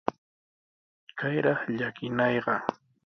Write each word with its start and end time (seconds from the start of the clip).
¡Kayraq 1.19 1.61
llakinayqa! 1.77 2.55